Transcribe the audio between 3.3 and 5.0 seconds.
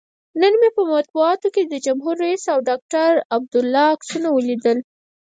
عبدالله عکسونه ولیدل.